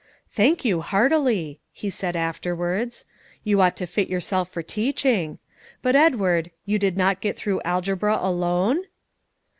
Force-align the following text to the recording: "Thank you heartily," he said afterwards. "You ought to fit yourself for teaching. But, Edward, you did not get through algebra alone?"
"Thank 0.31 0.65
you 0.65 0.81
heartily," 0.81 1.59
he 1.71 1.91
said 1.91 2.15
afterwards. 2.15 3.05
"You 3.43 3.61
ought 3.61 3.75
to 3.75 3.85
fit 3.85 4.07
yourself 4.09 4.49
for 4.49 4.63
teaching. 4.63 5.37
But, 5.83 5.95
Edward, 5.95 6.49
you 6.65 6.79
did 6.79 6.97
not 6.97 7.21
get 7.21 7.37
through 7.37 7.61
algebra 7.63 8.17
alone?" 8.19 8.85